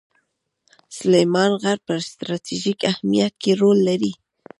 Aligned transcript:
سلیمان 0.97 1.51
غر 1.61 1.77
په 1.87 1.93
ستراتیژیک 2.09 2.79
اهمیت 2.91 3.33
کې 3.41 3.51
رول 3.61 3.79
لري. 3.89 4.13